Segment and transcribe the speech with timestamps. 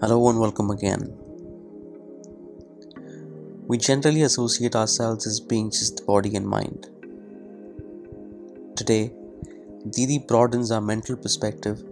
[0.00, 1.12] Hello and welcome again.
[3.66, 6.86] We generally associate ourselves as being just body and mind.
[8.76, 9.12] Today,
[9.90, 11.82] Didi broadens our mental perspective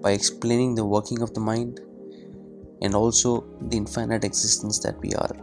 [0.00, 1.80] by explaining the working of the mind
[2.82, 5.36] and also the infinite existence that we are.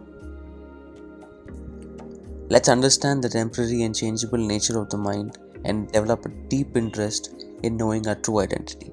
[2.49, 7.43] Let's understand the temporary and changeable nature of the mind and develop a deep interest
[7.63, 8.92] in knowing our true identity.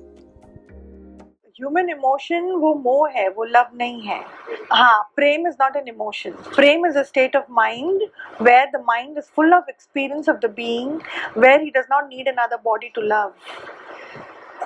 [2.10, 4.20] Emotion वो मोह है, वो love नहीं है।
[4.72, 8.02] हाँ prem is not an emotion prem is a state of mind
[8.42, 11.00] where the mind is full of experience of the being
[11.38, 13.32] where he does not need another body to love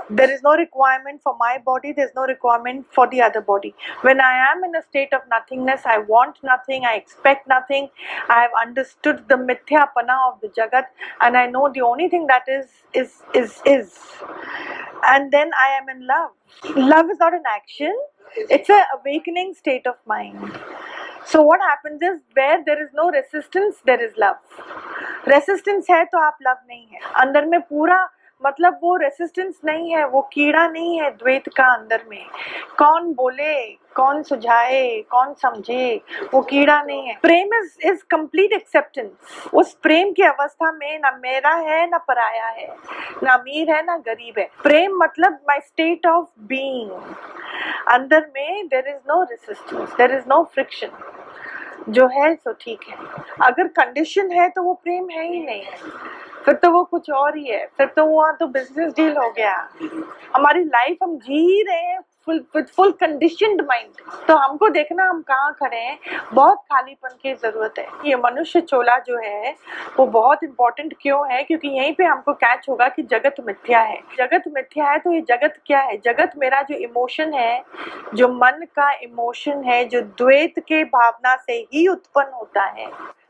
[0.09, 4.19] there is no requirement for my body there's no requirement for the other body when
[4.19, 7.89] i am in a state of nothingness i want nothing i expect nothing
[8.29, 10.85] i have understood the mithyapana of the jagat
[11.21, 13.99] and i know the only thing that is is is is
[15.07, 16.31] and then i am in love
[16.75, 17.93] love is not an action
[18.57, 20.59] it's a awakening state of mind
[21.25, 24.38] so what happens is where there is no resistance there is love
[25.33, 27.97] resistance है तो आप love नहीं है अंदर में पूरा
[28.42, 32.24] मतलब वो रेसिस्टेंस नहीं है, वो कीड़ा नहीं है द्वैत का अंदर में।
[32.78, 36.00] कौन बोले, कौन सुझाए, कौन समझे,
[36.34, 41.10] वो कीड़ा नहीं है। Prem is is complete acceptance उस प्रेम की अवस्था में ना
[41.22, 42.68] मेरा है, ना पराया है,
[43.22, 46.91] ना अमीर है, ना गरीब है। प्रेम मतलब माई स्टेट ऑफ़ बीइंग
[47.88, 50.88] अंदर में there is no resistance there is no friction
[51.89, 52.97] जो है सो ठीक है।
[53.42, 55.77] अगर कंडीशन है तो वो प्रेम है ही नहीं। है
[56.44, 59.69] फिर तो वो कुछ और ही है। फिर तो वहाँ तो बिज़नेस डील हो गया।
[60.34, 65.20] हमारी लाइफ हम जी रहे हैं full with full conditioned mind तो हमको देखना हम
[65.22, 65.98] कहाँ खड़े हैं।
[66.34, 69.55] बहुत खालीपन की ज़रूरत है। ये मनुष्य चोला जो है,
[69.98, 71.42] वो बहुत इंपॉर्टेंट क्यों है?
[71.42, 75.20] क्योंकि यहीं पे हमको कैच होगा कि जगत मिथ्या है। जगत मिथ्या है तो ये
[75.20, 75.97] जगत क्या है?
[75.97, 77.62] जगत मेरा जो इमोशन है,
[78.14, 82.86] जो मन का इमोशन है, जो द्वैत के भावना से ही उत्पन्न होता है।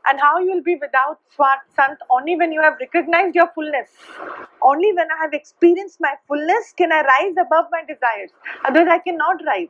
[0.07, 3.89] And how you will be without Swat Sant only when you have recognized your fullness.
[4.61, 8.31] Only when I have experienced my fullness can I rise above my desires.
[8.63, 9.69] Otherwise I cannot rise.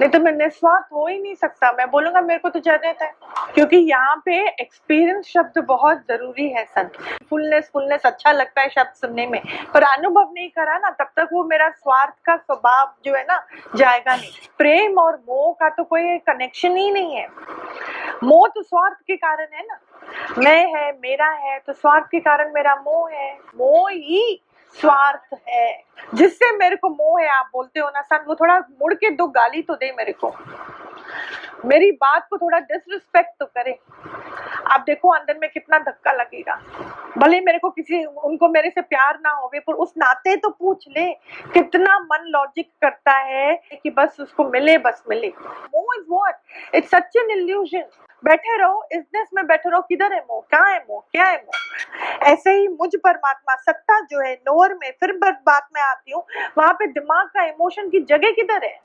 [0.00, 3.10] नहीं तो मैं निस्वार्थ हो ही नहीं सकता मैं बोलूँगा मेरे को तो ज़रूरत है
[3.54, 6.96] क्योंकि यहाँ पे एक्सपीरियंस शब्द बहुत ज़रूरी है संत
[7.30, 9.40] फुलनेस फुलनेस अच्छा लगता है शब्द सुनने में
[9.74, 13.40] पर अनुभव नहीं करा ना तब तक वो मेरा स्वार्थ का स्वभाव जो है ना
[13.76, 17.26] जाएगा नहीं प्रेम और मोह का तो कोई कनेक्शन ही नहीं है
[18.24, 19.80] मोह तो स्वार्थ के कारण है ना।
[20.38, 24.42] मैं है, मेरा है तो स्वार्थ के कारण मेरा मोह है। मोह ही
[24.80, 25.82] स्वार्थ है।
[26.14, 29.26] जिससे मेरे को मोह है, आप बोलते हो ना, सन, वो थोड़ा मुड़ के दो,
[29.26, 30.34] गाली तो दे मेरे को।
[31.64, 33.78] मेरी बात को थोड़ा डिसरिस्पेक्ट तो करे।
[34.66, 36.54] आप देखो अंदर में कितना धक्का लगेगा।
[37.18, 40.88] भले मेरे को किसी, उनको मेरे से प्यार ना होवे, पर उस नाते तो पूछ
[40.88, 41.06] ले,
[41.54, 46.40] कितना मन लॉजिक करता है कि बस उसको मिले, बस मिले। Moh is what
[46.74, 47.84] it's such an illusion
[48.22, 51.64] बैठे रहो इजनेस में बैठे रहो, किधर है मोह क्या है मोह क्या है मोह
[52.22, 56.22] ऐसे ही मुझ परमात्मा, सत्ता जो है, नोर में, फिर बात में आती हूँ,
[56.58, 58.80] वहाँ पे दिमाग का इमोशन की जगह किधर है?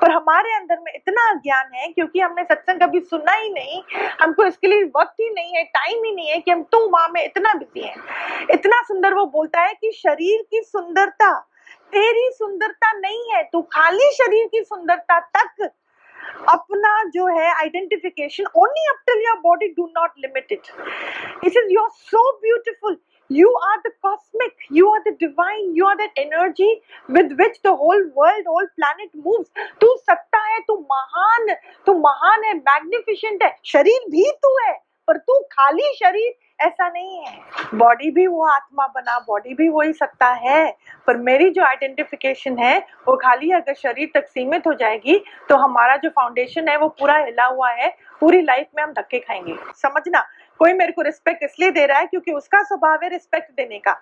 [0.00, 3.82] पर हमारे अंदर में इतना ज्ञान है क्योंकि हमने सत्संग कभी सुना ही नहीं,
[4.20, 7.08] हमको इसके लिए वक्त ही नहीं है टाइम ही नहीं है कि हम तू वहाँ
[7.14, 7.94] में इतना बिज़ी है।
[8.54, 11.32] इतना सुंदर वो बोलता है कि शरीर की सुंदरता,
[11.92, 15.70] तेरी सुंदरता नहीं है, तू खाली शरीर की सुंदरता तक
[16.48, 20.70] अपना जो है identification only up till your body do not limit it
[21.44, 22.96] it is your so beautiful
[23.30, 26.70] you are the cosmic, you are the divine, you are that energy
[27.10, 29.48] with which the whole world, whole planet moves.
[29.80, 31.54] तू सत्ता है, तू महान
[31.86, 34.72] तू महान है magnificent है, शरीर भी तू है,
[35.08, 37.40] पर तू खाली शरीर, ऐसा नहीं है।
[37.74, 40.76] बॉडी भी वो आत्मा बना बॉडी भी वही सत्ता है,
[41.06, 42.78] पर मेरी जो आइडेंटिफिकेशन है,
[43.08, 47.16] वो खाली अगर शरीर तक सीमित हो जाएगी तो हमारा जो फाउंडेशन है, वो पूरा
[47.16, 50.24] हिला हुआ है, पूरी लाइफ में हम धक्के खाएँगे। समझना?
[50.60, 53.92] कोई मेरे को रिस्पेक्ट इसलिए दे रहा है क्योंकि उसका स्वभाव है रिस्पेक्ट देने का।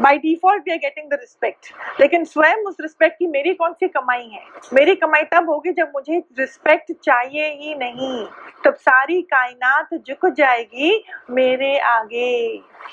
[0.00, 3.88] By default we are getting the respect लेकिन स्वयं उस रिस्पेक्ट की मेरी कौन सी
[3.88, 4.42] कमाई है?
[4.74, 8.24] मेरी कमाई तब होगी जब मुझे रिस्पेक्ट चाहिए ही नहीं।
[8.64, 12.30] तब सारी कायनात झुक जाएगी मेरे आगे।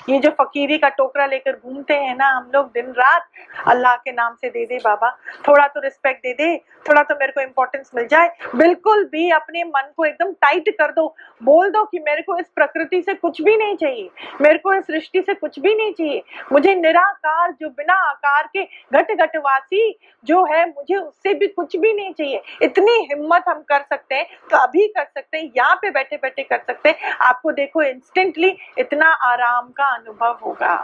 [0.08, 3.26] ये जो फकीरी का टोकरा लेकर घूमते हैं ना हम लोग दिन रात,
[3.68, 5.10] अल्लाह के नाम से दे दे बाबा।
[5.48, 6.56] थोड़ा तो रिस्पेक्ट दे दे,
[6.88, 10.92] थोड़ा तो मेरे को इम्पोर्टेंस मिल जाए। बिल्कुल भी अपने मन को एकदम टाइट कर
[10.92, 11.06] दो।
[11.42, 14.08] बोल दो कि मेरे को इस प्रकृति सृष्टि से कुछ भी नहीं चाहिए।
[14.40, 16.22] मेरे को इस सृष्टि से कुछ भी नहीं चाहिए।
[16.52, 21.92] मुझे निराकार जो बिना आकार के घट घटवासी जो है, मुझे उससे भी कुछ भी
[21.92, 25.90] नहीं चाहिए। इतनी हिम्मत हम कर सकते हैं तो अभी कर सकते हैं, यहाँ पे
[25.90, 30.76] बैठे बैठे कर सकते हैं। आपको देखो इंस्टेंटली इतना आराम का अनुभव होगा।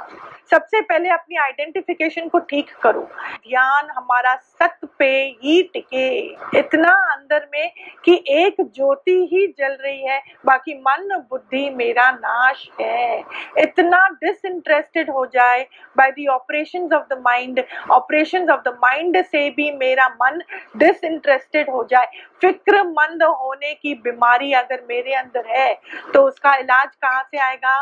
[0.50, 3.00] सबसे पहले अपनी आइडेंटिफिकेशन को ठीक करो।
[3.48, 5.10] ध्यान हमारा सत्य पे
[5.42, 6.08] ही टिके।
[6.58, 7.70] इतना अंदर में
[8.04, 13.18] कि एक ज्योति ही जल रही है। बाकी मन, बुद्धि मेरा नाश है।
[13.58, 15.66] इतना डिसइंटरेस्टेड हो जाए
[15.96, 20.40] by the operations of the mind operations of the mind से भी मेरा मन
[20.76, 22.06] डिसइंटरेस्टेड हो जाए।
[22.40, 25.72] फिक्रमंद होने की बीमारी अगर मेरे अंदर है
[26.14, 27.80] तो उसका इलाज कहाँ से आएगा?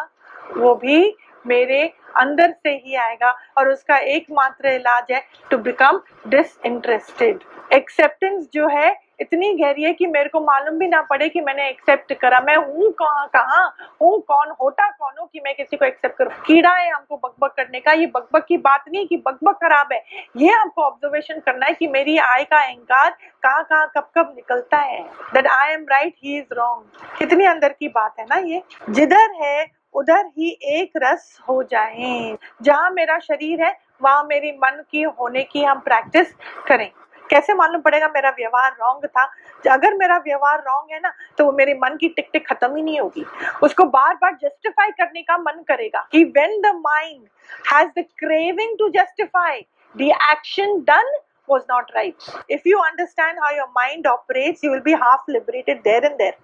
[0.56, 1.14] वो भी
[1.46, 1.82] मेरे
[2.16, 7.40] अंदर से ही आएगा और उसका एकमात्र इलाज है टू बिकम डिसइंटरेस्टेड
[7.72, 11.68] एक्सेप्टेंस जो है, इतनी गहरी है कि मेरे को मालूम भी ना पड़े कि मैंने
[11.68, 13.74] एक्सेप्ट करा। मैं हूँ कहाँ कहाँ?
[14.02, 14.50] हूँ कौन?
[14.62, 16.32] होता कौन हूँ कि मैं किसी को एक्सेप्ट करूँ?
[16.46, 20.02] कीड़ा है हमको बकबक करने का। ये बकबक की बात नहीं कि बकबक खराब है।
[20.36, 23.10] ये आपको ऑब्जर्वेशन करना है कि मेरी आय का अहंकार
[23.42, 25.02] कहाँ कहाँ, कब कब निकलता है।
[25.34, 28.62] That I am right he is wrong कितनी अंदर की बात है ना ये?
[28.90, 29.64] जिधर है
[29.94, 35.42] उधर ही एक रस हो जाए। जहाँ मेरा शरीर है, वहाँ मेरी मन की होने
[35.42, 36.32] की हम प्रैक्टिस
[36.68, 36.90] करें।
[37.30, 39.24] कैसे मालूम पड़ेगा मेरा व्यवहार रॉन्ग था?
[39.64, 42.82] अगर मेरा व्यवहार रॉन्ग है ना तो वो मेरे मन की टिक टिक खत्म ही
[42.82, 43.24] नहीं होगी।
[43.62, 47.26] उसको बार बार जस्टिफाई करने का मन करेगा कि when the mind
[47.72, 49.60] has the craving to justify
[49.94, 51.16] the action done
[51.48, 52.16] was not right.
[52.48, 56.36] If you understand how your mind operates, you will be half liberated there and there.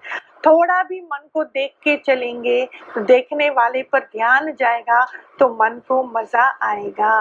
[0.46, 2.64] थोड़ा भी मन को देख के चलेंगे
[2.94, 5.00] तो देखने वाले पर ध्यान जाएगा
[5.38, 7.14] तो मन को मज़ा आएगा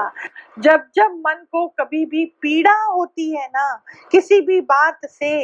[0.59, 3.67] जब जब मन को कभी भी पीड़ा होती है ना
[4.11, 5.39] किसी भी बात से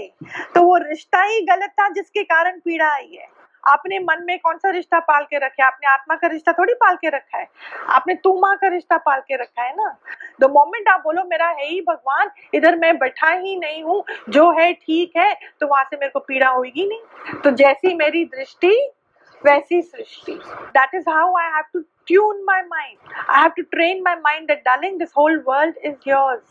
[0.55, 3.27] तो वो रिश्ता ही गलत था जिसके कारण पीड़ा आई है
[3.63, 5.67] आपने मन में कौन सा रिश्ता पाल के रखा है?
[5.67, 7.47] आपने आत्मा का रिश्ता थोड़ी पाल के रखा है?
[7.89, 9.95] आपने तू माँ का रिश्ता पाल के रखा है ना?
[10.41, 14.49] द मोमेंट आप बोलो, मेरा है ही भगवान, इधर मैं बैठा ही नहीं हूँ, जो
[14.51, 18.75] है ठीक है तो वहाँ से मेरे को पीड़ा होगी नहीं। तो जैसी मेरी दृष्टि,
[19.41, 22.97] वैसी सृष्टि। That is how I have to tune my mind.
[23.27, 26.41] I have to train my mind that darling, this whole world is yours.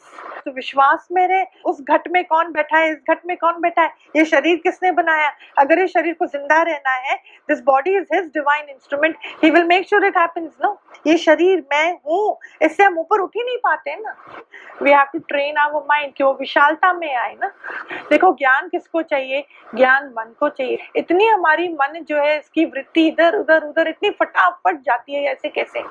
[0.45, 3.91] तो विश्वास मेरे उस घट में कौन बैठा है इस घट में कौन बैठा है?
[4.17, 5.31] ये शरीर किसने बनाया?
[5.59, 7.17] अगर ये शरीर को ज़िंदा रहना है
[7.49, 11.61] this body is his divine instrument he will make sure it happens no ये शरीर
[11.73, 14.15] मैं हूँ इससे हम ऊपर उठ ही नहीं पाते ना।
[14.83, 17.53] We have to train our mind कि वो विशालता में आए ना।
[18.11, 19.45] देखो ज्ञान किसको चाहिए?
[19.75, 24.11] ज्ञान मन को चाहिए। इतनी हमारी मन जो है इसकी वृत्ति इधर उधर उधर इतनी
[24.21, 25.83] फटाफट जाती है कैसे कैसे?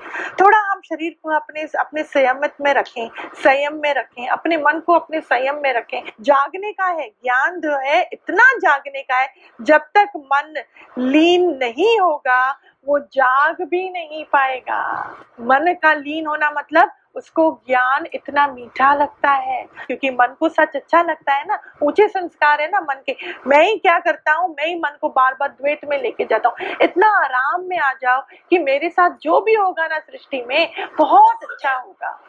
[0.42, 4.94] थोड़ा हम शरीर को अपने अपने संयमित में रखें, संयम में रखें, अपने मन को
[4.94, 9.77] अपने संयम में रखें। जागने का है, ज्ञान जो है, इतना जागने का है, जब
[9.77, 10.63] तक मन
[10.98, 15.07] लीन नहीं होगा, वो जाग भी नहीं पाएगा।
[15.39, 20.75] मन का लीन होना मतलब उसको ज्ञान इतना मीठा लगता है, क्योंकि मन को सच
[20.75, 23.15] अच्छा लगता है ना, ऊँचे संस्कार है ना मन के।
[23.47, 24.49] मैं ही क्या करता हूँ?
[24.49, 27.91] मैं ही मन को बार बार द्वेट में लेके जाता हूँ। इतना आराम में आ
[27.93, 32.19] जाओ कि मेरे साथ जो भी होगा ना सृष्टि में, बहुत अच्छा होगा।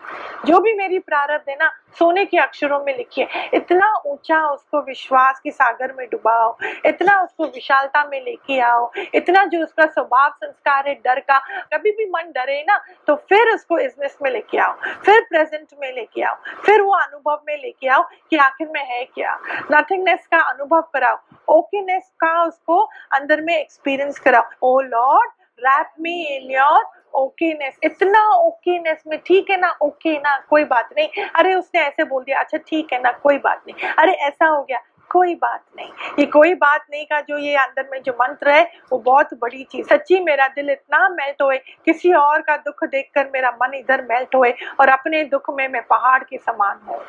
[0.47, 5.41] जो भी मेरी प्रारब्ध है ना सोने के अक्षरों में लिखिए, इतना ऊँचा उसको विश्वास
[5.41, 6.57] के सागर में डुबाओ,
[6.87, 11.39] इतना उसको विशालता में लेके आओ, इतना जो उसका स्वभाव संस्कार है डर का,
[11.73, 14.73] कभी भी मन डरे ना तो फिर उसको इजनेस में लेके आओ,
[15.05, 19.05] फिर प्रेजेंट में लेके आओ, फिर वो अनुभव में लेके आओ कि आखिर में है
[19.05, 19.39] क्या।
[19.73, 21.19] नथिंगनेस का अनुभव कराओ
[21.51, 22.83] ओकेनेस का उसको
[23.15, 29.51] अंदर में एक्सपीरियंस कराओ ओ lord wrap me in your okayness, इतना ओकेनेस में, ठीक
[29.51, 33.03] है ना, ओके ना, कोई बात नहीं। अरे, उसने ऐसे बोल दिया अच्छा ठीक है
[33.03, 35.89] ना, कोई बात नहीं। अरे, ऐसा हो गया, कोई बात नहीं।
[36.19, 39.65] ये कोई बात नहीं का जो ये अंदर में जो मंत्र है, वो बहुत बड़ी
[39.65, 44.03] चीज़। सच्ची मेरा दिल इतना मेल्ट होए, किसी और का दुख देखकर मेरा मन इधर
[44.03, 47.01] मेल्ट होए और अपने दुख में मैं पहाड़ के समान हूँ।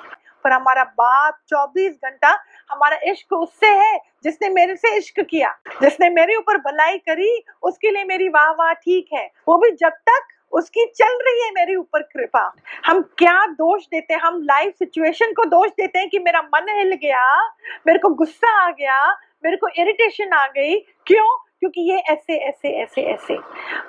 [0.44, 2.30] पर हमारा बाप 24 घंटा
[2.72, 7.92] हमारा इश्क उससे है जिसने मेरे से इश्क किया जिसने मेरे ऊपर भलाई करी उसके
[7.92, 11.76] लिए मेरी वाह वाह ठीक है। वो भी जब तक उसकी चल रही है मेरे
[11.76, 12.42] ऊपर कृपा।
[12.86, 14.22] हम क्या दोष देते हैं?
[14.22, 17.48] हम लाइफ सिचुएशन को दोष देते हैं कि मेरा मन हिल गया
[17.88, 19.12] मेरे को गुस्सा आ गया
[19.46, 21.38] मेरे को इरिटेशन आ गई। क्यों?
[21.60, 23.38] क्योंकि ये ऐसे ऐसे ऐसे ऐसे।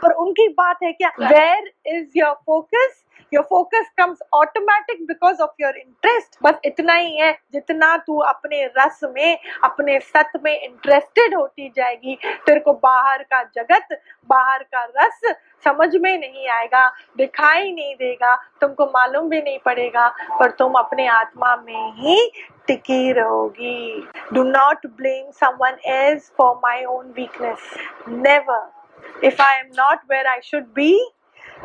[0.02, 1.10] पर उनकी बात है क्या?
[1.20, 7.16] Where is your focus your focus comes automatic because of your interest बस इतना ही
[7.18, 13.22] है जितना तू अपने रस में अपने सत में इंटरेस्टेड होती जाएगी। तेरे को बाहर
[13.22, 13.98] का जगत
[14.30, 15.20] बाहर का रस
[15.64, 16.86] समझ में नहीं आएगा
[17.18, 22.30] दिखाई नहीं देगा तुमको मालूम भी नहीं पड़ेगा पर तुम अपने आत्मा में ही
[22.66, 27.70] टिकी रहोगी। Do not blame someone as for my own weakness
[28.08, 30.92] never if I am not where I should be,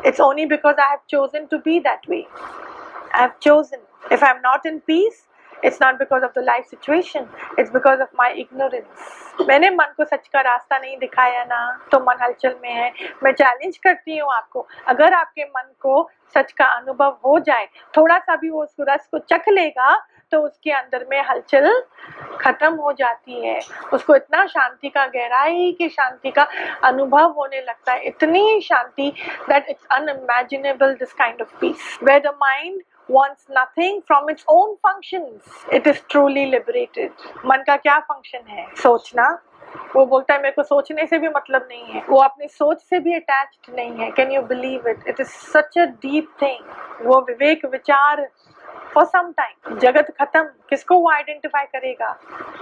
[0.04, 2.26] it's only because I have chosen to be that way.
[3.14, 3.80] I have chosen.
[4.10, 5.26] If I'm not in peace,
[5.62, 7.28] it's not because of the life situation,
[7.58, 8.86] it's because of my ignorance.
[9.48, 11.60] मैंने मन को सच का रास्ता नहीं दिखाया ना
[11.92, 12.90] तो मन हलचल में है
[13.22, 17.66] मैं चैलेंज करती हूँ आपको अगर आपके मन को सच का अनुभव हो जाए
[17.96, 19.94] थोड़ा सा भी वो उस रस को चख लेगा
[20.32, 21.82] तो उसके अंदर में हलचल
[22.40, 23.60] खत्म हो जाती है।
[23.92, 26.46] उसको इतना शांति का गहराई की शांति का
[26.84, 29.12] अनुभव होने लगता है। इतनी शांति
[29.48, 34.74] that it's unimaginable this kind of peace where the mind wants nothing from its own
[34.86, 35.40] functions.
[35.72, 37.10] It is truly liberated.
[37.46, 38.66] मन का क्या फ़ंक्शन है?
[38.82, 39.42] सोचना।
[39.96, 43.00] वो बोलता है, मेरे को सोचने से भी मतलब नहीं है। वो अपनी सोच से
[43.00, 47.20] भी अटैच्ड नहीं है। Can you believe it it is such a deep thing वो
[47.20, 48.28] विवेक विचार
[48.94, 52.20] फॉर सम टाइम जगत खत्म। किसको वो आइडेंटिफाई करेगा?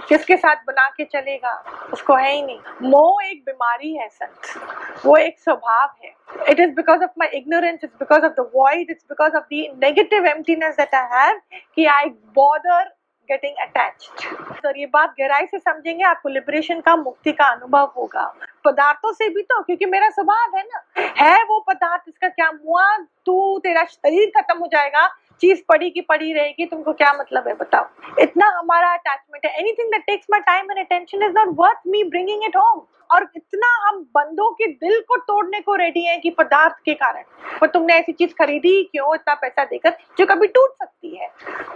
[0.09, 1.63] किसके साथ बना के चलेगा?
[1.93, 4.63] उसको है ही नहीं। मोह एक बीमारी है, संत।
[5.05, 8.83] वो एक स्वभाव है। It is because of my ignorance, it's because of the void,
[8.83, 11.39] it's because of the negative emptiness that i have
[11.75, 12.05] कि i
[12.39, 12.85] bother
[13.31, 14.25] getting attached.
[14.63, 19.29] तो ये बात गहराई से समझेंगे, आपको लिबरेशन का, मुक्ति का अनुभव होगा। पदार्थों से
[19.29, 22.97] भी तो क्योंकि मेरा स्वभाव है ना। है वो पदार्थ, इसका क्या मुआ?
[22.97, 25.09] तू, तेरा शरीर खत्म हो जाएगा।
[25.41, 29.91] चीज़ पड़ी की पड़ी रहेगी, तुमको क्या मतलब है बताओ। इतना हमारा अटैचमेंट है। Anything
[29.91, 33.67] that takes my time and attention is not worth me bringing it home और इतना
[33.87, 37.23] हम बंदों के दिल को तोड़ने को रेडी हैं कि पदार्थ के कारण।
[37.61, 41.29] पर तुमने ऐसी चीज़ खरीदी, क्यों इतना पैसा देकर, जो कभी टूट सकती है।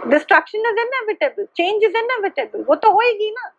[0.08, 3.50] Destruction is inevitable change is inevitable वो तो होएगी ना।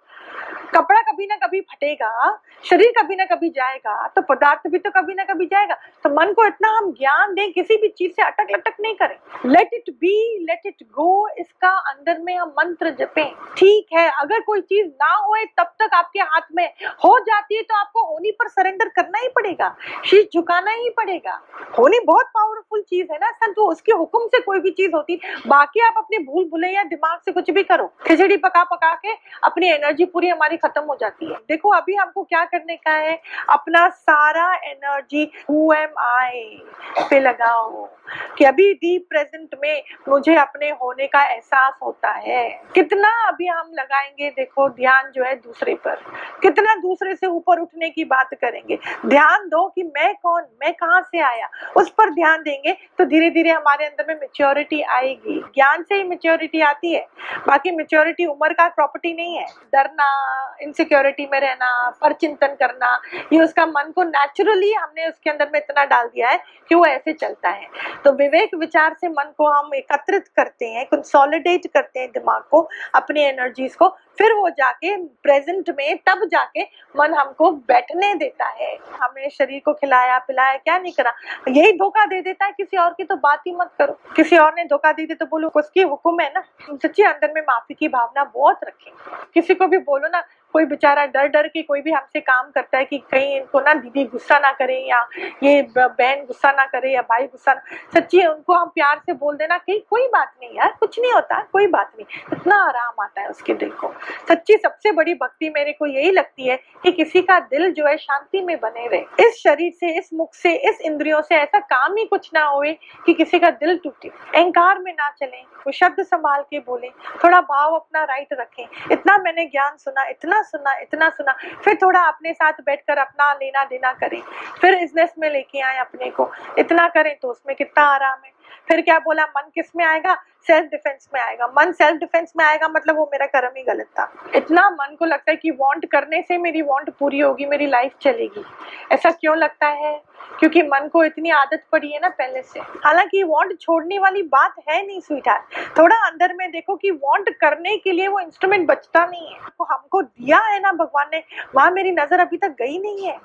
[0.76, 5.14] कपड़ा कभी ना कभी फटेगा, शरीर कभी ना कभी जाएगा तो पदार्थ भी तो कभी
[5.14, 5.76] ना कभी जाएगा।
[6.06, 9.16] तो मन को इतना हम ज्ञान दें, किसी भी चीज़ से अटक लटक नहीं करें।
[9.48, 10.16] Let it be
[10.46, 15.14] let it go इसका अंदर में हम मंत्र जपें। ठीक है, अगर कोई चीज़ ना
[15.18, 16.66] होए, तब तक आपके हाथ में
[17.04, 19.76] हो जाती है तो आपको होनी पर सरेंडर करना ही पड़ेगा,
[20.06, 21.40] शीश झुकाना ही पड़ेगा।
[21.80, 25.20] होनी बहुत पावरफुल चीज़ है ना, संत, वो उसके हुक्म से कोई भी चीज़ होती,
[25.48, 29.14] बाकी आप अपने भूल भूले या दिमाग से कुछ भी करो। खिचड़ी पका पका के
[29.44, 33.22] अपनी एनर्जी पूरी हमारी खत्म हो जाती है। देखो, अभी हमको क्या करने का है?
[33.50, 36.64] अपना सारा एनर्जी हु एम आई
[37.10, 37.90] पे लगाओ।
[38.38, 43.72] कि अभी डीप प्रेजेंट में मुझे अपने होने का एहसास होता है। कितना अभी हम
[43.74, 45.96] लगाएँगे, देखो, ध्यान जो है दूसरे पर।
[46.42, 50.44] कितना दूसरे से ऊपर उठने की बात करेंगे। ध्यान दो कि मैं कौन?
[50.64, 51.50] मैं कहाँ से आया?
[51.78, 56.04] उस पर ध्यान देंगे तो धीरे धीरे हमारे अंदर में मेच्योरिटी आएगी। ज्ञान से ही
[56.04, 57.08] मेच्योरिटी आती है।
[57.48, 60.15] बाकी मेच्योरिटी उम्र का प्रॉपर्टी नहीं है। डरना
[60.62, 63.00] इनसिक्योरिटी में रहना पर चिंतन करना,
[63.34, 66.86] ये उसका मन को नेचुरली हमने उसके अंदर में इतना डाल दिया है कि वो
[66.86, 67.68] ऐसे चलता है।
[68.04, 72.68] तो विवेक विचार से मन को हम एकत्रित करते हैं कंसोलिडेट करते हैं दिमाग को,
[72.96, 76.64] अपनी एनर्जीज को फिर वो जाके प्रेजेंट में तब जाके
[76.96, 81.14] मन हमको बैठने देता है। हमें शरीर को खिलाया, पिलाया, क्या नहीं करा?
[81.48, 84.54] यही धोखा दे देता है किसी और की तो बात ही मत करो। किसी और
[84.56, 86.44] ने धोखा दे दे तो बोलो, उसकी हुक्म है ना?
[86.72, 88.92] सच्ची अंदर में माफ़ी की भावना बहुत रखे।
[89.34, 90.24] किसी को भी बोलो ना
[90.56, 93.74] कोई बेचारा डर डर के कोई भी हमसे काम करता है कि कहीं इनको ना
[93.74, 95.00] दीदी गुस्सा ना करे या
[95.44, 97.62] ये बहन गुस्सा ना करे या भाई गुस्सा ना,
[97.94, 101.12] सच्ची है, उनको हम प्यार से बोल देना कि कोई बात नहीं यार, कुछ नहीं
[101.14, 103.94] होता, कोई बात नहीं, इतना आराम आता है उसके दिल को।
[104.30, 107.98] सच्ची सबसे बड़ी भक्ति मेरे को यही लगती है कि किसी का दिल जो है
[107.98, 111.98] शांति में बने रहे। इस शरीर से, इस मुख से, इस इंद्रियों से ऐसा काम
[111.98, 112.64] ही कुछ ना हो
[113.06, 116.90] कि किसी का दिल टूटे, अहंकार में ना चले। शब्द संभाल के बोले,
[117.24, 122.00] थोड़ा भाव अपना राइट रखें। इतना मैंने ज्ञान सुना, इतना सुना इतना सुना, फिर थोड़ा
[122.00, 124.22] अपने साथ बैठकर अपना लेना देना करें।
[124.62, 128.32] फिर बिज़नेस में लेके आए अपने को। इतना करें तो उसमें कितना आराम है।
[128.68, 130.18] फिर क्या बोला, मन किसमें आएगा?
[130.48, 133.86] सेल्फ डिफेंस में आएगा। मन सेल्फ डिफेंस में आएगा मतलब वो मेरा कर्म ही गलत
[133.86, 137.68] था। इतना मन को लगता है कि वांट करने से मेरी वांट पूरी होगी, मेरी
[137.68, 138.44] लाइफ चलेगी।
[138.92, 140.02] ऐसा क्यों लगता है?
[140.40, 144.56] क्योंकि मन को इतनी आदत पड़ी है ना पहले से। हालाँकि वांट छोड़ने वाली बात
[144.70, 145.44] है नहीं स्वीटार
[145.78, 149.64] थोड़ा अंदर में देखो कि वांट करने के लिए वो इंस्ट्रूमेंट बचता नहीं है। तो
[149.64, 151.24] हमको दिया है ना भगवान ने।
[151.56, 153.18] वहाँ मेरी नज़र अभी तक गई नहीं है।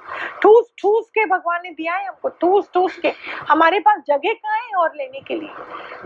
[0.43, 3.13] ठूस ठूस के भगवान ने दिया है हमको, ठूस ठूस के।
[3.49, 5.51] हमारे पास जगह कहाँ है और लेने के लिए?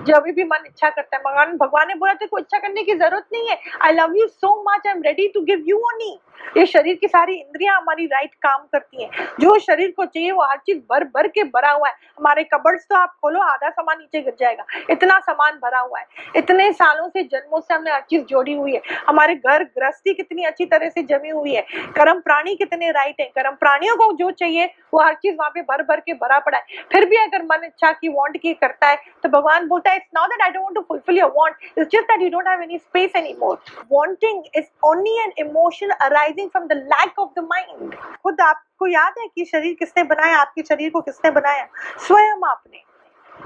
[0.05, 3.27] जब भी मन इच्छा करता है। भगवान भगवान ने बोला कोई इच्छा करने की ज़रूरत
[3.33, 6.19] नहीं है। I love you so much I am ready to give you only
[6.57, 10.43] ये शरीर की सारी इंद्रियाँ हमारी राइट काम करती हैं। जो शरीर को चाहिए, वो
[10.43, 13.99] हर चीज़ भर भर के भरा हुआ है। हमारे कबर्ड्स तो आप खोलो, आधा सामान
[13.99, 16.07] नीचे गिर जाएगा। इतना सामान भरा हुआ है।
[16.37, 20.45] इतने सालों से, जन्मों से हमने हर चीज़ जोड़ी हुई है। हमारे घर गृहस्थी कितनी
[20.45, 21.63] अच्छी तरह से जमी हुई है।
[21.97, 25.63] कर्म प्राणी कितने राइट है। कर्म प्राणियों को जो चाहिए, वो हर चीज़ वहाँ पे
[25.63, 28.89] भर भर के भरा पड़ा है। फिर भी अगर मन इच्छा की वांट की करता
[28.89, 30.81] है तो भगवान बोलता है it's not that I don't to
[31.23, 33.57] want it's just that you don't have any space any more
[33.93, 37.95] wanting is only an emotion arrive arising from the lack of the mind.
[37.95, 40.39] खुद आपको याद है कि शरीर किसने बनाया?
[40.39, 41.69] आपके शरीर को किसने बनाया?
[41.99, 42.83] स्वयं आपने।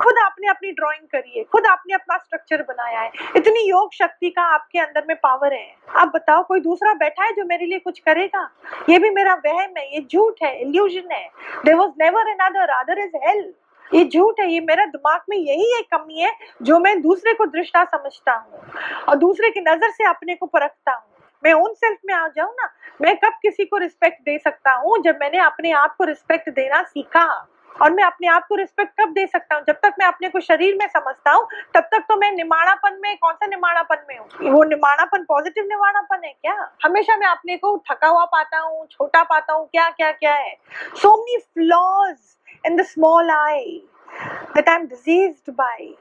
[0.02, 4.30] खुद आपने अपनी ड्राइंग करी है। खुद आपने अपना स्ट्रक्चर बनाया है। इतनी योग शक्ति
[4.30, 7.78] का आपके अंदर में पावर है। आप बताओ, कोई दूसरा बैठा है जो मेरे लिए
[7.78, 8.50] कुछ करेगा?
[8.88, 11.30] ये भी मेरा वहम है। ये झूठ है। इल्यूजन है।
[11.64, 13.54] There was never another other is health
[13.94, 17.46] ये झूठ है, ये मेरा दिमाग में यही एक कमी है जो मैं दूसरे को
[17.46, 18.60] दृष्टा समझता हूँ
[19.08, 21.06] और दूसरे की नज़र से अपने को परखता हूँ।
[21.42, 22.68] मैं उन सेल्फ में आ जाऊँ ना,
[23.00, 26.82] मैं कब किसी को रिस्पेक्ट दे सकता हूँ जब मैंने अपने आप को रिस्पेक्ट देना
[26.82, 27.26] सीखा।
[27.82, 29.64] और मैं अपने आप को रिस्पेक्ट कब दे सकता हूँ?
[29.66, 33.16] जब तक मैं अपने को शरीर में समझता हूँ, तब तक तो मैं निमाणापन में,
[33.16, 34.52] कौन सा निमाणापन में हूँ?
[34.52, 36.72] वो निमाणापन पॉजिटिव निमाणापन है क्या?
[36.84, 40.56] हमेशा मैं अपने को थका हुआ पाता हूँ, छोटा पाता हूँ, क्या क्या क्या है?
[40.96, 42.16] So many flaws
[42.66, 43.80] in the small eye
[44.54, 45.94] that I'm diseased by.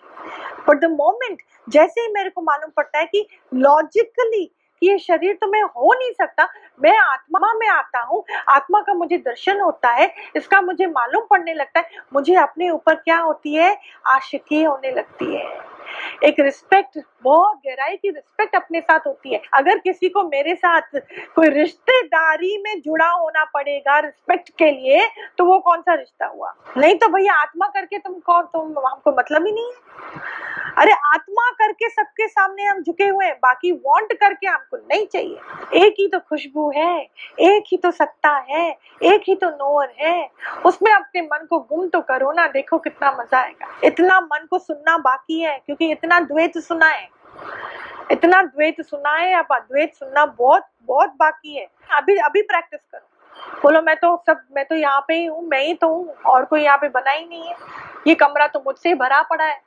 [0.67, 5.33] But the moment, जैसे ही मेरे को मालूम पड़ता है कि लॉजिकली कि ये शरीर
[5.33, 6.47] तो मैं हो नहीं सकता।
[6.83, 11.53] मैं आत्मा में आता हूँ। आत्मा का मुझे दर्शन होता है। इसका मुझे मालूम पड़ने
[11.53, 13.77] लगता है। मुझे अपने ऊपर क्या होती है?
[14.07, 15.76] आशिकी होने लगती है।
[16.23, 20.99] एक रिस्पेक्ट बहुत गहराई की रिस्पेक्ट अपने साथ होती है। अगर किसी को मेरे साथ
[21.35, 26.53] कोई रिश्तेदारी में जुड़ा होना पड़ेगा रिस्पेक्ट के लिए तो वो कौन सा रिश्ता हुआ?
[26.77, 30.45] नहीं तो भैया, आत्मा करके तुम कौन, तुम हमको मतलब ही नहीं है।
[30.77, 35.85] अरे, आत्मा करके सबके सामने हम झुके हुए हैं, बाकी वांट करके हमको नहीं चाहिए।
[35.85, 36.99] एक ही तो खुशबू है,
[37.39, 40.29] एक ही तो सत्ता है, एक ही तो नोर है।
[40.65, 44.59] उसमें अपने मन को गुम तो करो ना, देखो कितना मज़ा आएगा। इतना मन को
[44.59, 47.09] सुनना बाकी है, क्योंकि इतना द्वैत सुना है
[48.11, 51.67] इतना द्वैत सुना है अब अद्वैत सुनना बहुत बहुत बाकी है।
[51.97, 55.61] अभी अभी प्रैक्टिस करो। बोलो, मैं तो सब, मैं तो यहाँ पे ही हूँ, मैं
[55.63, 57.55] ही तो हूँ, और कोई यहाँ पे बना ही नहीं है।
[58.07, 59.61] ये कमरा तो मुझसे ही भरा पड़ा है।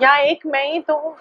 [0.00, 1.16] यहाँ एक मैं ही तो हूँ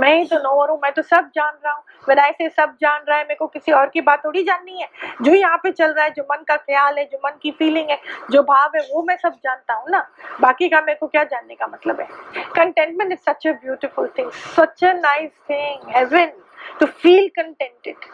[0.00, 3.04] मैं ही तो नोवर हूँ मैं तो सब जान रहा हूँ विदाई से सब जान
[3.08, 4.88] रहा है मेरे को किसी और की बात थोड़ी जाननी है
[5.22, 7.90] जो यहाँ पे चल रहा है, जो मन का ख्याल है, जो मन की फीलिंग
[7.90, 7.98] है,
[8.30, 10.06] जो भाव है, वो मैं सब जानता हूँ ना
[10.40, 12.06] बाकी का मेरे को क्या जानने का मतलब है
[12.56, 16.32] contentment is such a beautiful thing such a nice thing heaven
[16.80, 18.04] to feel contented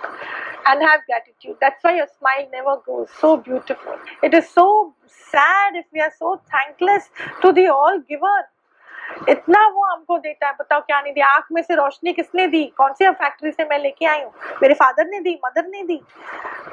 [0.67, 1.57] and have gratitude.
[1.61, 3.11] That's why your smile never goes.
[3.21, 3.99] So beautiful.
[4.23, 4.95] It is so
[5.33, 7.11] sad if we are so thankless
[7.43, 8.39] to the All Giver.
[9.29, 11.27] इतना वो हमको देता है। बताओ क्या नहीं दिया?
[11.27, 12.65] आँख में से रोशनी किसने दी?
[12.65, 14.33] कौन सी फैक्ट्री से मैं लेके आई हूँ?
[14.63, 16.01] मेरे फादर ने दी मदर ने दी।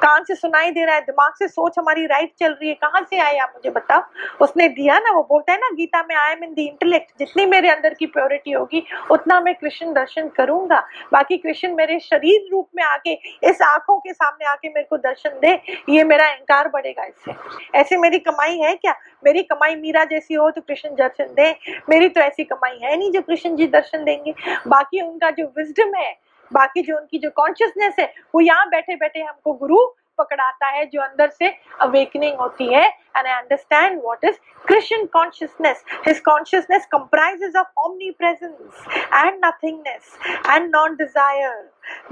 [0.02, 3.06] कान से सुनाई दे रहा है, दिमाग से सोच हमारी राइट चल रही है। कहाँ
[3.10, 4.02] से आई आप मुझे बताओ?
[4.40, 7.46] उसने दिया ना, वो बोलता है ना, गीता में I am in the intellect जितनी
[7.46, 12.68] मेरे अंदर की प्योरिटी होगी, उतना मैं कृष्ण दर्शन करूँगा। बाकी कृष्ण मेरे शरीर रूप
[12.76, 13.12] में आके,
[13.44, 17.34] इस आँखों के सामने आके मेरे को दर्शन दे। ये मेरा अहंकार बढ़ेगा इससे।
[17.78, 18.94] ऐसे मेरी कमाई है क्या?
[19.24, 21.54] मेरी कमाई मीरा जैसी हो तो कृष्ण दर्शन दे।
[21.88, 24.34] मेरी तो ऐसी कमाई है नहीं जो कृष्ण जी दर्शन देंगे।
[24.66, 26.12] बाकी उनका जो विजडम है,
[26.50, 29.86] बाकी जो उनकी जो कॉन्शियसनेस है, वो यहाँ बैठे बैठे हमको गुरु
[30.18, 31.48] पकड़ाता है जो अंदर से
[31.80, 38.94] अवेकनिंग होती है। And I understand what is Christian consciousness his consciousness comprises of omnipresence
[39.14, 40.18] and nothingness
[40.50, 41.52] and non desire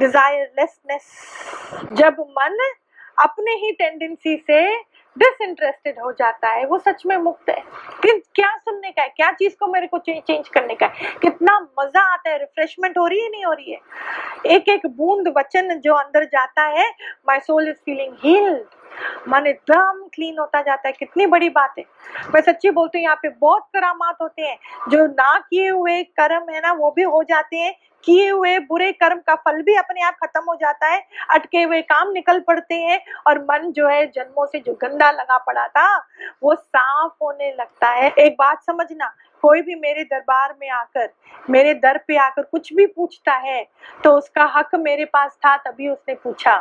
[0.00, 1.10] desirelessness
[1.92, 2.58] जब मन
[3.18, 4.60] अपने ही टेंडेंसी से
[5.18, 7.62] डिसइंटरेस्टेड हो जाता है, वो सच में मुक्त है।
[8.02, 10.92] कि क्या सुनने का है, क्या चीज़ को मेरे को चेंज करने का है?
[11.22, 13.78] कितना मज़ा आता है रिफ्रेशमेंट हो रही है, नहीं हो रही है?
[14.46, 16.90] एक एक बूंद वचन जो अंदर जाता है
[17.28, 18.64] my soul is feeling healed
[19.28, 21.84] मन एकदम क्लीन होता जाता है। कितनी बड़ी बात है।
[22.34, 24.58] मैं सच्ची बोलती हूँ, यहाँ पे बहुत करामात होते हैं।
[24.90, 28.90] जो ना किए हुए कर्म है ना, वो भी हो जाते हैं। किए हुए बुरे
[28.92, 32.74] कर्म का फल भी अपने आप खत्म हो जाता है। अटके हुए काम निकल पड़ते
[32.74, 35.96] हैं और मन जो है, जन्मों से जो गंदा लगा पड़ा था,
[36.42, 41.08] वो साफ़ होने लगता है। एक बात समझना, कोई भी मेरे दरबार में आकर,
[41.50, 43.62] मेरे दर पे आकर कुछ भी पूछता है
[44.04, 46.56] तो उसका हक मेरे पास था, तभी उसने पूछा।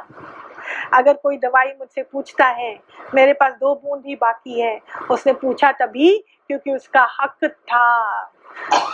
[0.93, 2.79] अगर कोई दवाई मुझसे पूछता है,
[3.15, 4.79] मेरे पास दो बूंद ही बाकी है।
[5.11, 8.29] उसने पूछा तभी, क्योंकि उसका हक था।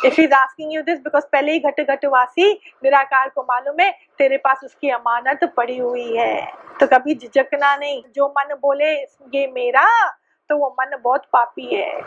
[0.05, 2.51] If is asking you this because पहले ही घट घट वासी
[2.83, 8.03] निराकार को मालूम है, तेरे पास उसकी अमानत पड़ी हुई है। तो कभी झिझकना नहीं।
[8.15, 8.93] जो मन बोले
[9.35, 9.85] ये मेरा
[10.49, 12.01] तो वो मन बहुत पापी है,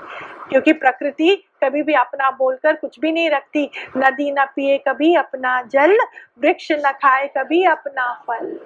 [0.50, 5.60] क्योंकि प्रकृति कभी भी अपना बोलकर कुछ भी नहीं रखती। नदी न पिए कभी अपना
[5.62, 5.96] जल,
[6.40, 8.58] वृक्ष न खाए कभी अपना फल।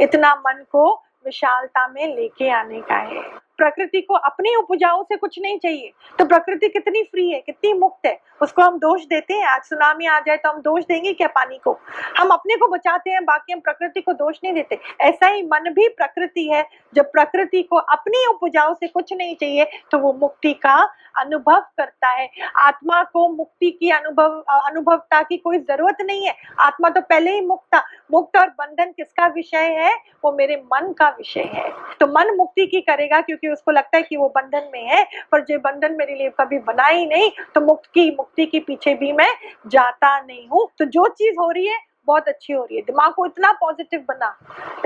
[0.00, 0.92] इतना मन को
[1.26, 3.22] विशालता में लेके आने का है।
[3.60, 8.06] प्रकृति को अपनी उपजाऊ से कुछ नहीं चाहिए। तो प्रकृति कितनी फ्री है, कितनी मुक्त
[8.06, 11.28] है, उसको हम दोष देते हैं। आज सुनामी आ जाए तो हम दोष देंगे क्या
[11.28, 11.78] पानी को?
[12.18, 15.72] हम अपने को बचाते हैं, बाकी हम प्रकृति को दोष नहीं देते। ऐसा ही मन
[15.72, 20.52] भी प्रकृति है, जब प्रकृति को अपनी उपजाऊ से कुछ नहीं चाहिए तो वो मुक्ति
[20.56, 20.76] का
[21.18, 26.88] अनुभव करता है। आत्मा को मुक्ति की अनुभव, अनुभवता की कोई ज़रूरत नहीं है। आत्मा
[26.88, 29.94] तो पहले ही मुक्त था। मुक्त और बंधन किसका विषय है?
[30.24, 31.68] वो मेरे मन का विषय है।
[32.00, 35.44] तो मन मुक्ति की करेगा क्योंकि उसको लगता है कि वो बंधन में है, पर
[35.44, 39.12] जो बंधन मेरे लिए कभी बना ही नहीं तो मुक्त की मुक्ति के पीछे भी
[39.12, 39.30] मैं
[39.68, 43.12] जाता नहीं हूँ। तो जो चीज़ हो रही है बहुत अच्छी हो रही है। दिमाग
[43.12, 44.36] को इतना पॉजिटिव बना,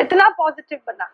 [0.01, 1.11] इतना पॉजिटिव बना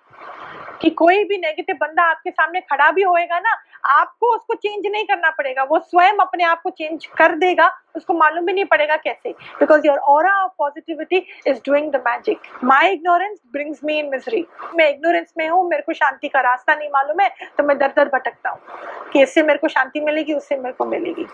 [0.81, 3.57] कि कोई भी नेगेटिव बंदा आपके सामने खड़ा भी होएगा ना,
[3.91, 8.15] आपको उसको चेंज नहीं करना पड़ेगा। वो स्वयं अपने आप को चेंज कर देगा, उसको
[8.15, 12.93] मालूम भी नहीं पड़ेगा कैसे। Because your aura of positivity is doing the magic my
[12.93, 16.89] ignorance brings me in misery मैं इग्नोरेंस में हूँ, मेरे को शांति का रास्ता नहीं
[16.89, 18.61] मालूम है तो मैं दर दर भटकता हूँ।
[19.13, 21.27] कि इससे मेरे को शांति मिलेगी, उससे मेरे को मिलेगी।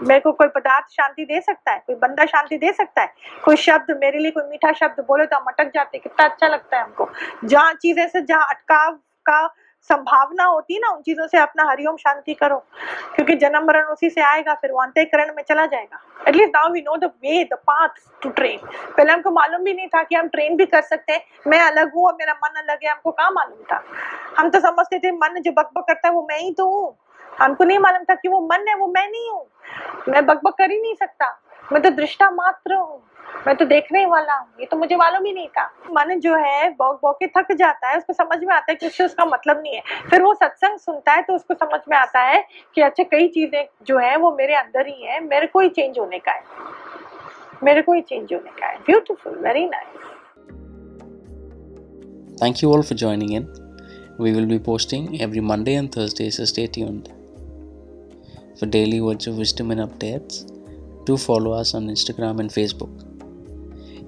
[0.00, 1.82] मेरे को कोई पदार्थ शांति दे सकता है?
[1.86, 3.12] कोई बंदा शांति दे सकता है?
[3.44, 6.76] कोई शब्द मेरे लिए कोई मीठा शब्द बोले तो हम अटक जाते कितना अच्छा लगता
[6.76, 7.08] है हमको।
[7.44, 8.92] जहाँ चीज़ें से जहाँ अटकाव
[9.26, 9.54] का
[9.90, 12.56] संभावना होती है ना, उन चीज़ों से अपना हरिओम शांति करो।
[13.14, 16.80] क्योंकि जन्म मरण उसी से आएगा, फिर वो अंत्यकरण में चला जाएगा। At least now we
[16.80, 17.88] know the way the path
[18.22, 18.58] to train
[18.96, 21.94] पहले हमको मालूम भी नहीं था कि हम ट्रेन भी कर सकते हैं। मैं अलग
[21.94, 23.84] हूँ और मेरा मन अलग है, हमको कहाँ मालूम था?
[24.38, 26.96] हम तो समझते थे, मन जो बकबक करता है, वो मैं ही तो हूँ।
[27.40, 29.46] हमको नहीं मालूम था कि वो मन है, वो मैं नहीं हूँ।
[30.08, 31.40] मैं बकबक कर ही नहीं सकता।
[31.72, 33.00] मैं तो दृष्टा मात्र हूँ।
[33.46, 36.70] मैं तो देखने वाला हूँ। ये तो मुझे मालूम ही नहीं था। मन जो है
[36.70, 39.74] बौक बौक थक जाता है उसको समझ में आता है कि उससे उसका मतलब नहीं
[39.74, 43.28] है। फिर वो सत्संग सुनता है तो उसको समझ में आता है कि अच्छा कई
[43.28, 46.42] चीज़ें जो है वो मेरे अंदर ही है। मेरे को ही चेंज होने का है।
[47.64, 49.98] मेरे को ही चेंज होने का है। Beautiful very nice
[52.40, 53.46] Thank you all for joining in.
[54.18, 57.10] We will be posting every Monday and Thursday, so stay tuned.
[58.58, 60.38] For daily words of wisdom and updates,
[61.10, 62.92] do follow us on Instagram and Facebook.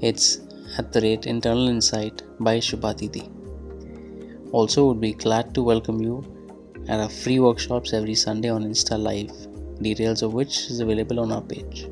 [0.09, 0.27] It's
[0.79, 3.25] at the rate Internal Insight by Shubhatiti.
[4.53, 6.17] Also, would be glad to welcome you
[6.89, 9.33] at our free workshops every Sunday on Insta Live,
[9.89, 11.87] details of which is available on our page.